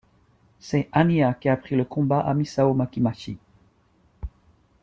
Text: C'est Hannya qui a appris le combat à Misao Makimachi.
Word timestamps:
C'est 0.59 0.89
Hannya 0.93 1.35
qui 1.35 1.47
a 1.47 1.53
appris 1.53 1.75
le 1.75 1.85
combat 1.85 2.21
à 2.21 2.33
Misao 2.33 2.73
Makimachi. 2.73 3.37